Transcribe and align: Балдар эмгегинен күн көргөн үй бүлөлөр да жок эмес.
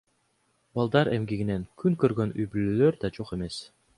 Балдар 0.79 1.11
эмгегинен 1.17 1.67
күн 1.83 1.99
көргөн 2.05 2.35
үй 2.39 2.49
бүлөлөр 2.57 3.01
да 3.05 3.15
жок 3.21 3.37
эмес. 3.39 3.63